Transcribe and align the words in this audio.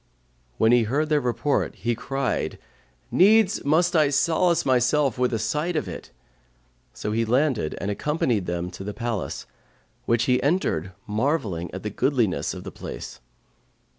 When 0.57 0.71
he 0.71 0.85
heard 0.85 1.09
their 1.09 1.21
report, 1.21 1.75
he 1.75 1.93
cried, 1.93 2.57
'Needs 3.11 3.63
must 3.63 3.95
I 3.95 4.09
solace 4.09 4.65
myself 4.65 5.19
with 5.19 5.31
a 5.31 5.37
sight 5.37 5.75
of 5.75 5.87
it;' 5.87 6.09
so 6.91 7.11
he 7.11 7.23
landed 7.23 7.77
and 7.79 7.91
accompanied 7.91 8.47
them 8.47 8.71
to 8.71 8.83
the 8.83 8.95
palace, 8.95 9.45
which 10.07 10.23
he 10.23 10.41
entered 10.41 10.93
marvelling 11.05 11.69
at 11.71 11.83
the 11.83 11.91
goodliness 11.91 12.55
of 12.55 12.63
the 12.63 12.71
place. 12.71 13.19